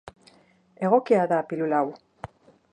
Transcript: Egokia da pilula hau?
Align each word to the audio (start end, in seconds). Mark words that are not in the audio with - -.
Egokia 0.87 1.27
da 1.33 1.43
pilula 1.53 1.83
hau? 1.85 1.95